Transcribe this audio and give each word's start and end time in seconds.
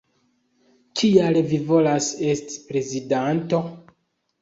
Kial 1.01 1.37
vi 1.53 1.61
volas 1.69 2.09
esti 2.33 2.61
prezidanto? 2.73 3.65